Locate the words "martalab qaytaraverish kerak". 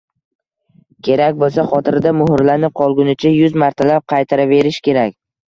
3.67-5.17